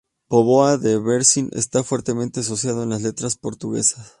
[0.31, 4.07] Póvoa de Varzim está fuertemente asociada a las letras portuguesas.